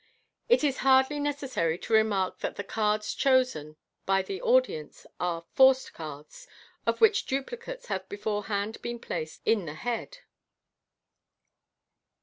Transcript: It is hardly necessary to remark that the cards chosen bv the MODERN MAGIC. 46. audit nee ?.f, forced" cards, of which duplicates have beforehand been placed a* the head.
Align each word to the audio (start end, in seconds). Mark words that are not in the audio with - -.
It 0.49 0.63
is 0.63 0.77
hardly 0.79 1.19
necessary 1.19 1.77
to 1.77 1.93
remark 1.93 2.39
that 2.39 2.55
the 2.55 2.63
cards 2.63 3.13
chosen 3.13 3.75
bv 4.07 4.25
the 4.25 4.39
MODERN 4.39 4.39
MAGIC. 4.39 4.41
46. 4.41 4.45
audit 4.49 5.05
nee 5.19 5.27
?.f, 5.27 5.43
forced" 5.53 5.93
cards, 5.93 6.47
of 6.87 7.01
which 7.01 7.27
duplicates 7.27 7.85
have 7.85 8.09
beforehand 8.09 8.81
been 8.81 8.97
placed 8.97 9.43
a* 9.45 9.53
the 9.53 9.75
head. 9.75 10.17